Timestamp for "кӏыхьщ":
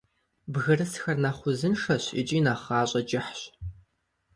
3.09-3.41